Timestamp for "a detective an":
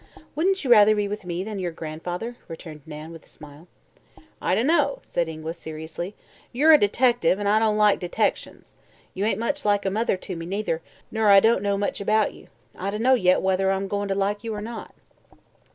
6.71-7.45